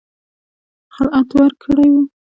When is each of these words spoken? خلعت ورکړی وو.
خلعت 0.95 1.27
ورکړی 1.37 1.85
وو. 1.91 2.01